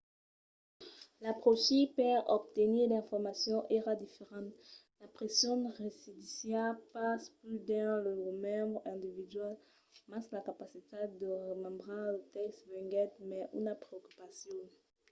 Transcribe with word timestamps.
l'apròchi 1.23 1.79
per 1.97 2.15
obtenir 2.37 2.85
d'informacions 2.87 3.67
èra 3.79 3.93
diferent. 4.05 4.49
la 5.01 5.07
pression 5.17 5.57
residissiá 5.79 6.63
pas 6.93 7.21
pus 7.37 7.57
dins 7.67 7.95
lo 8.03 8.11
remembre 8.27 8.87
individual 8.95 9.53
mas 10.09 10.23
la 10.35 10.41
capacitat 10.49 11.07
de 11.21 11.31
remembrar 11.51 12.03
lo 12.13 12.21
tèxt 12.35 12.59
venguèt 12.71 13.11
mai 13.29 13.43
una 13.59 13.73
preocupacion 13.83 14.59